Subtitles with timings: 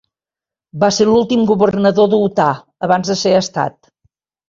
[0.83, 2.51] Va ser l'últim governador de Utah
[2.89, 3.83] abans de ser estat.